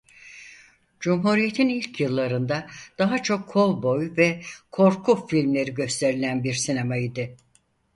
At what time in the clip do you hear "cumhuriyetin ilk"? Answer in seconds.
0.99-1.99